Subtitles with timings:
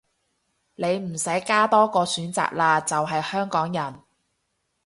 [0.73, 4.01] 你唔使加多個選項喇，就係香港人